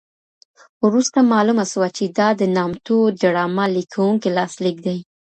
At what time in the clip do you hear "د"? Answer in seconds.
2.41-2.43